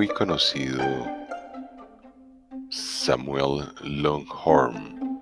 muy 0.00 0.08
conocido 0.08 0.82
Samuel 2.70 3.70
Longhorn, 3.82 5.20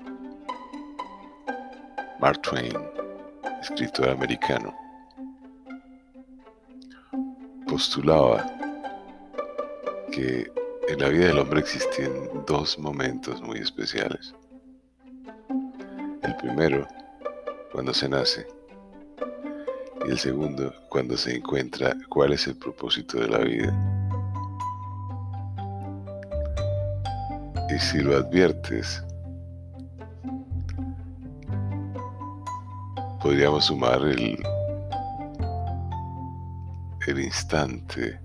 Mark 2.20 2.40
Twain, 2.42 2.78
escritor 3.60 4.10
americano, 4.10 4.72
postulaba 7.66 8.46
que 10.12 10.46
en 10.86 11.00
la 11.00 11.08
vida 11.08 11.26
del 11.26 11.40
hombre 11.40 11.58
existen 11.58 12.30
dos 12.46 12.78
momentos 12.78 13.42
muy 13.42 13.58
especiales. 13.58 14.32
El 16.22 16.36
primero, 16.36 16.86
cuando 17.72 17.92
se 17.92 18.08
nace, 18.08 18.46
y 20.06 20.10
el 20.12 20.18
segundo, 20.20 20.72
cuando 20.88 21.16
se 21.16 21.34
encuentra 21.34 21.96
cuál 22.08 22.32
es 22.32 22.46
el 22.46 22.54
propósito 22.54 23.18
de 23.18 23.26
la 23.26 23.38
vida. 23.38 23.97
Y 27.70 27.78
si 27.78 27.98
lo 27.98 28.16
adviertes, 28.16 29.04
podríamos 33.20 33.66
sumar 33.66 34.00
el, 34.02 34.42
el 37.06 37.20
instante 37.20 38.18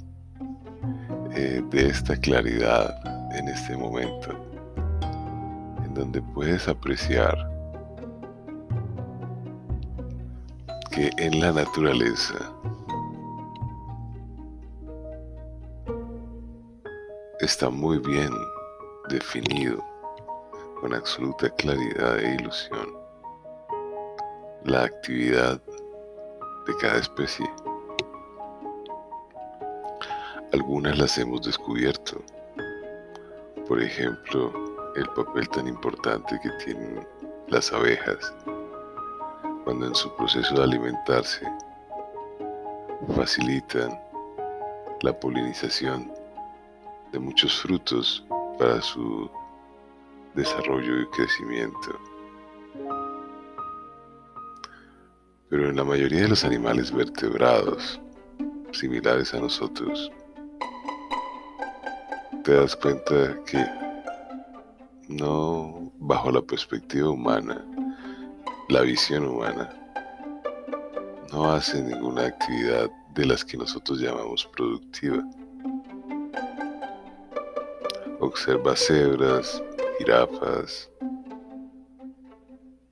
eh, 1.35 1.61
de 1.71 1.87
esta 1.87 2.15
claridad 2.15 2.95
en 3.35 3.49
este 3.49 3.75
momento, 3.75 4.31
en 5.83 5.93
donde 5.93 6.21
puedes 6.21 6.67
apreciar 6.67 7.35
que 10.91 11.09
en 11.17 11.39
la 11.39 11.51
naturaleza 11.51 12.35
está 17.41 17.69
muy 17.69 17.97
bien 17.97 18.31
definido 19.09 19.83
con 20.79 20.93
absoluta 20.93 21.49
claridad 21.51 22.19
e 22.19 22.35
ilusión 22.35 23.03
la 24.65 24.83
actividad 24.83 25.61
de 26.65 26.77
cada 26.79 26.99
especie. 26.99 27.45
Algunas 30.53 30.97
las 30.97 31.17
hemos 31.17 31.41
descubierto. 31.41 32.21
Por 33.67 33.81
ejemplo, 33.81 34.53
el 34.95 35.07
papel 35.09 35.49
tan 35.49 35.67
importante 35.67 36.39
que 36.41 36.49
tienen 36.63 37.05
las 37.47 37.73
abejas 37.73 38.33
cuando 39.63 39.87
en 39.87 39.95
su 39.95 40.13
proceso 40.15 40.55
de 40.55 40.63
alimentarse 40.63 41.45
facilitan 43.15 43.99
la 45.01 45.17
polinización 45.19 46.11
de 47.11 47.19
muchos 47.19 47.61
frutos 47.61 48.25
para 48.63 48.81
su 48.81 49.29
desarrollo 50.35 51.01
y 51.01 51.05
crecimiento. 51.07 51.99
Pero 55.49 55.69
en 55.69 55.75
la 55.75 55.83
mayoría 55.83 56.21
de 56.21 56.29
los 56.29 56.45
animales 56.45 56.89
vertebrados, 56.89 57.99
similares 58.71 59.33
a 59.33 59.41
nosotros, 59.41 60.09
te 62.45 62.53
das 62.53 62.73
cuenta 62.77 63.37
que 63.45 63.65
no 65.09 65.91
bajo 65.99 66.31
la 66.31 66.41
perspectiva 66.41 67.09
humana, 67.09 67.65
la 68.69 68.79
visión 68.79 69.27
humana, 69.27 69.77
no 71.33 71.51
hace 71.51 71.83
ninguna 71.83 72.27
actividad 72.27 72.89
de 73.13 73.25
las 73.25 73.43
que 73.43 73.57
nosotros 73.57 73.99
llamamos 73.99 74.49
productiva. 74.55 75.21
Observa 78.23 78.73
cebras, 78.73 79.61
jirafas, 79.99 80.89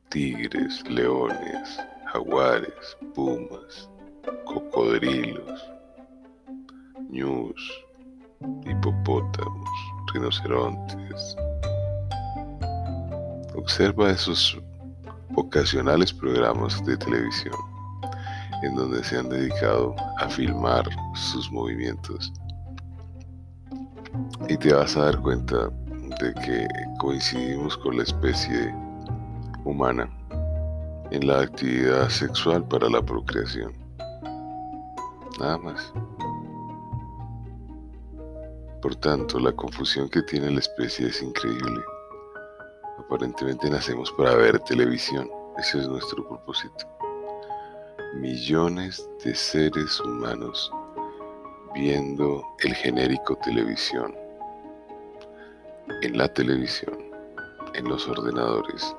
tigres, 0.10 0.84
leones, 0.90 1.80
jaguares, 2.12 2.98
pumas, 3.16 3.90
cocodrilos, 4.44 5.62
ñus, 7.10 7.86
hipopótamos, 8.66 9.70
rinocerontes. 10.14 11.38
Observa 13.56 14.12
esos 14.12 14.60
ocasionales 15.36 16.12
programas 16.12 16.86
de 16.86 16.98
televisión 16.98 17.56
en 18.64 18.76
donde 18.76 19.02
se 19.02 19.18
han 19.18 19.30
dedicado 19.30 19.96
a 20.18 20.28
filmar 20.28 20.90
sus 21.16 21.50
movimientos 21.50 22.34
y 24.52 24.58
te 24.58 24.74
vas 24.74 24.98
a 24.98 25.06
dar 25.06 25.22
cuenta 25.22 25.70
de 26.20 26.34
que 26.34 26.68
coincidimos 27.00 27.78
con 27.78 27.96
la 27.96 28.04
especie 28.04 28.76
humana 29.64 30.10
en 31.10 31.26
la 31.26 31.40
actividad 31.40 32.10
sexual 32.10 32.68
para 32.68 32.90
la 32.90 33.02
procreación. 33.02 33.72
Nada 35.40 35.58
más. 35.58 35.94
Por 38.82 38.94
tanto, 38.96 39.40
la 39.40 39.54
confusión 39.54 40.10
que 40.10 40.22
tiene 40.24 40.52
la 40.52 40.60
especie 40.60 41.08
es 41.08 41.22
increíble. 41.22 41.82
Aparentemente 43.00 43.70
nacemos 43.70 44.12
para 44.12 44.36
ver 44.36 44.60
televisión. 44.60 45.30
Ese 45.60 45.80
es 45.80 45.88
nuestro 45.88 46.28
propósito. 46.28 46.86
Millones 48.16 49.10
de 49.24 49.34
seres 49.34 49.98
humanos 50.02 50.70
viendo 51.74 52.44
el 52.66 52.74
genérico 52.76 53.38
televisión 53.38 54.14
en 56.02 56.18
la 56.18 56.28
televisión, 56.28 56.98
en 57.74 57.88
los 57.88 58.08
ordenadores, 58.08 58.96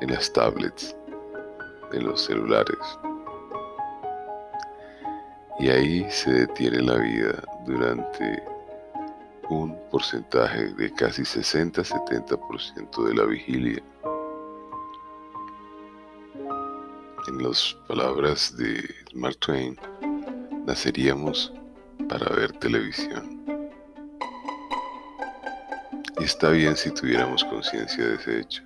en 0.00 0.12
las 0.12 0.32
tablets, 0.32 0.96
en 1.92 2.06
los 2.06 2.24
celulares. 2.24 2.78
Y 5.58 5.68
ahí 5.68 6.10
se 6.10 6.32
detiene 6.32 6.80
la 6.82 6.96
vida 6.96 7.42
durante 7.66 8.42
un 9.50 9.76
porcentaje 9.90 10.72
de 10.74 10.92
casi 10.92 11.22
60-70% 11.22 13.04
de 13.04 13.14
la 13.14 13.24
vigilia. 13.24 13.82
En 17.28 17.42
las 17.42 17.76
palabras 17.86 18.56
de 18.56 18.82
Mark 19.14 19.36
Twain, 19.40 19.76
naceríamos 20.64 21.52
para 22.08 22.34
ver 22.34 22.52
televisión. 22.52 23.39
Y 26.20 26.24
está 26.24 26.50
bien 26.50 26.76
si 26.76 26.90
tuviéramos 26.90 27.42
conciencia 27.44 28.06
de 28.06 28.14
ese 28.16 28.40
hecho, 28.40 28.62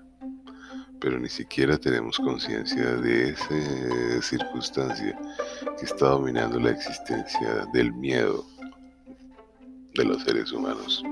pero 1.01 1.21
ni 1.21 1.29
siquiera 1.29 1.79
tenemos 1.79 2.19
conciencia 2.19 2.97
de 2.97 3.29
esa 3.29 4.23
circunstancia 4.23 5.17
que 5.79 5.85
está 5.85 6.09
dominando 6.09 6.59
la 6.59 6.71
existencia 6.71 7.65
del 7.73 7.93
miedo 7.93 8.45
de 9.95 10.05
los 10.05 10.25
seres 10.25 10.51
humanos. 10.51 11.05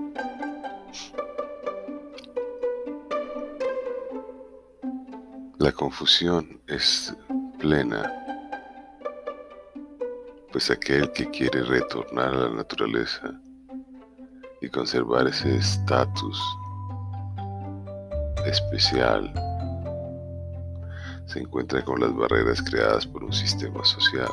La 5.59 5.70
confusión 5.70 6.60
es 6.66 7.14
plena, 7.60 8.12
pues 10.50 10.72
aquel 10.72 11.12
que 11.12 11.30
quiere 11.30 11.62
retornar 11.62 12.34
a 12.34 12.48
la 12.48 12.50
naturaleza 12.50 13.32
y 14.62 14.68
conservar 14.68 15.26
ese 15.26 15.56
estatus 15.56 16.40
especial, 18.46 19.32
se 21.26 21.40
encuentra 21.40 21.84
con 21.84 22.00
las 22.00 22.14
barreras 22.14 22.62
creadas 22.62 23.04
por 23.06 23.24
un 23.24 23.32
sistema 23.32 23.84
social. 23.84 24.30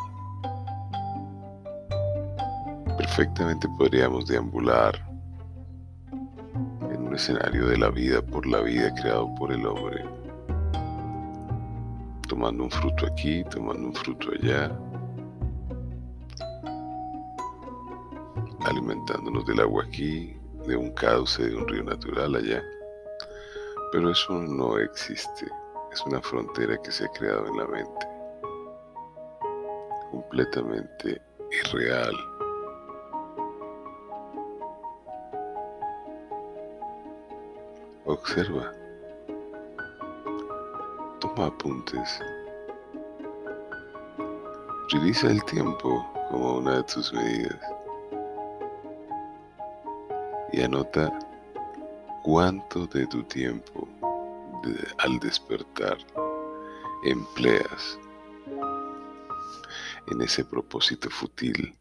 Perfectamente 2.97 3.67
podríamos 3.77 4.27
deambular 4.27 5.03
en 6.91 7.07
un 7.07 7.15
escenario 7.15 7.67
de 7.67 7.77
la 7.77 7.89
vida 7.89 8.21
por 8.21 8.45
la 8.45 8.61
vida 8.61 8.93
creado 8.93 9.33
por 9.35 9.51
el 9.51 9.65
hombre, 9.65 10.05
tomando 12.27 12.65
un 12.65 12.71
fruto 12.71 13.07
aquí, 13.07 13.43
tomando 13.45 13.87
un 13.87 13.93
fruto 13.95 14.29
allá, 14.31 14.71
alimentándonos 18.69 19.45
del 19.45 19.59
agua 19.59 19.83
aquí, 19.83 20.37
de 20.67 20.75
un 20.75 20.91
cauce, 20.91 21.43
de 21.43 21.55
un 21.55 21.67
río 21.67 21.83
natural 21.83 22.35
allá. 22.35 22.63
Pero 23.91 24.11
eso 24.11 24.33
no 24.33 24.77
existe, 24.77 25.47
es 25.91 26.05
una 26.05 26.21
frontera 26.21 26.77
que 26.81 26.91
se 26.91 27.05
ha 27.05 27.07
creado 27.09 27.47
en 27.47 27.57
la 27.57 27.67
mente, 27.67 28.07
completamente 30.11 31.21
irreal. 31.65 32.13
Observa, 38.05 38.71
toma 41.19 41.47
apuntes, 41.47 42.19
utiliza 44.85 45.27
el 45.27 45.43
tiempo 45.45 46.07
como 46.29 46.57
una 46.57 46.77
de 46.77 46.83
tus 46.83 47.11
medidas. 47.13 47.78
Y 50.59 50.63
anota 50.63 51.17
cuánto 52.21 52.85
de 52.87 53.07
tu 53.07 53.23
tiempo 53.23 53.87
al 54.97 55.17
despertar 55.19 55.97
empleas 57.05 57.97
en 60.11 60.21
ese 60.21 60.43
propósito 60.43 61.09
fútil 61.09 61.73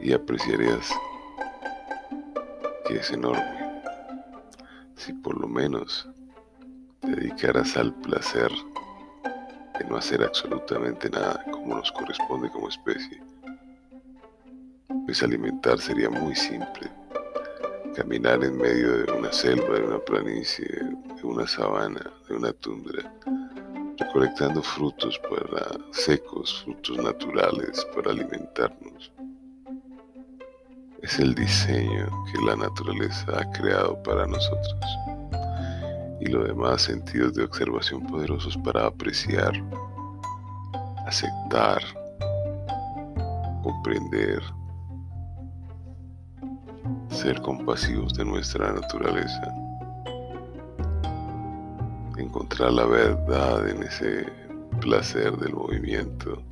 y 0.00 0.12
apreciarías 0.12 0.90
que 2.88 2.96
es 2.96 3.12
enorme 3.12 3.82
si 4.96 5.12
por 5.12 5.40
lo 5.40 5.46
menos 5.46 6.08
te 7.02 7.10
dedicaras 7.12 7.76
al 7.76 7.94
placer 8.00 8.50
de 9.78 9.84
no 9.84 9.96
hacer 9.96 10.24
absolutamente 10.24 11.08
nada 11.08 11.44
como 11.52 11.76
nos 11.76 11.92
corresponde 11.92 12.50
como 12.50 12.68
especie. 12.68 13.35
Pues 15.06 15.22
alimentar 15.22 15.78
sería 15.78 16.10
muy 16.10 16.34
simple. 16.34 16.90
Caminar 17.94 18.42
en 18.42 18.58
medio 18.58 19.04
de 19.04 19.12
una 19.12 19.32
selva, 19.32 19.76
de 19.76 19.84
una 19.84 20.00
planicie, 20.00 20.66
de 20.66 21.22
una 21.22 21.46
sabana, 21.46 22.12
de 22.28 22.34
una 22.34 22.52
tundra, 22.52 23.14
recolectando 23.98 24.60
frutos 24.60 25.16
para 25.30 25.78
secos, 25.92 26.64
frutos 26.64 26.98
naturales 26.98 27.86
para 27.94 28.10
alimentarnos. 28.10 29.12
Es 31.02 31.20
el 31.20 31.36
diseño 31.36 32.08
que 32.32 32.44
la 32.44 32.56
naturaleza 32.56 33.26
ha 33.40 33.50
creado 33.52 34.02
para 34.02 34.26
nosotros 34.26 34.76
y 36.20 36.26
lo 36.26 36.42
demás 36.42 36.82
sentidos 36.82 37.34
de 37.34 37.44
observación 37.44 38.04
poderosos 38.08 38.58
para 38.58 38.86
apreciar, 38.86 39.52
aceptar, 41.06 41.80
comprender, 43.62 44.42
ser 47.10 47.40
compasivos 47.42 48.14
de 48.14 48.24
nuestra 48.24 48.72
naturaleza, 48.72 49.54
encontrar 52.16 52.72
la 52.72 52.86
verdad 52.86 53.68
en 53.68 53.82
ese 53.82 54.26
placer 54.80 55.36
del 55.38 55.54
movimiento, 55.54 56.42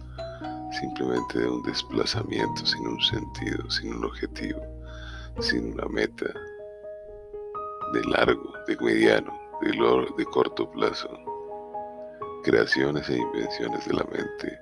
simplemente 0.81 1.39
de 1.39 1.49
un 1.49 1.63
desplazamiento 1.63 2.67
sin 2.67 2.87
un 2.87 3.01
sentido, 3.01 3.71
sin 3.71 3.95
un 3.95 4.05
objetivo, 4.05 4.61
sin 5.41 5.73
una 5.73 5.87
meta, 5.87 6.27
de 7.93 8.03
largo, 8.05 8.53
de 8.67 8.77
mediano, 8.79 9.39
de, 10.17 10.25
corto 10.27 10.69
plazo, 10.71 11.09
creaciones 12.43 13.09
e 13.09 13.17
invenciones 13.17 13.87
de 13.87 13.95
la 13.95 14.05
mente 14.05 14.59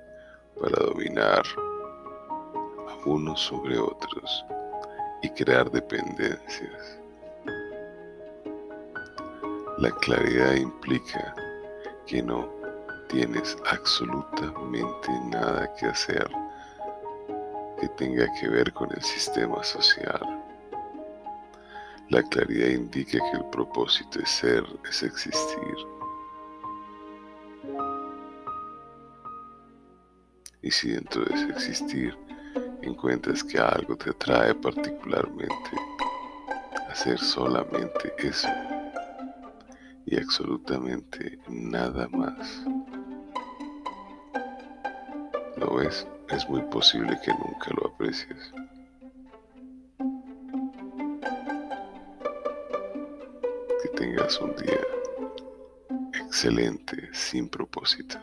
para 0.59 0.85
dominar 0.85 1.43
a 2.87 3.09
unos 3.09 3.41
sobre 3.41 3.77
otros 3.77 4.45
y 5.23 5.29
crear 5.31 5.71
dependencias. 5.71 6.99
La 9.79 9.89
claridad 10.01 10.53
implica 10.53 11.33
que 12.05 12.21
no 12.21 12.47
tienes 13.09 13.57
absolutamente 13.65 15.09
nada 15.31 15.73
que 15.75 15.87
hacer 15.87 16.29
que 17.79 17.87
tenga 17.89 18.27
que 18.39 18.47
ver 18.47 18.71
con 18.73 18.89
el 18.93 19.01
sistema 19.01 19.63
social 19.63 20.43
la 22.13 22.21
claridad 22.21 22.67
indica 22.67 23.17
que 23.17 23.37
el 23.37 23.45
propósito 23.45 24.19
de 24.19 24.25
ser 24.27 24.63
es 24.87 25.01
existir. 25.01 25.75
Y 30.61 30.69
si 30.69 30.91
dentro 30.91 31.25
de 31.25 31.33
ese 31.33 31.49
existir 31.49 32.15
encuentras 32.85 33.43
que 33.43 33.59
algo 33.59 33.95
te 33.95 34.09
atrae 34.11 34.53
particularmente, 34.55 35.71
hacer 36.89 37.19
solamente 37.19 38.13
eso 38.17 38.49
y 40.05 40.17
absolutamente 40.17 41.39
nada 41.47 42.07
más. 42.09 42.63
¿Lo 45.57 45.75
ves? 45.75 46.07
Es 46.29 46.47
muy 46.49 46.61
posible 46.63 47.17
que 47.23 47.31
nunca 47.31 47.71
lo 47.75 47.87
aprecies. 47.87 48.53
tengas 53.95 54.39
un 54.39 54.55
día 54.55 54.79
excelente 56.25 57.09
sin 57.13 57.47
propósito. 57.47 58.17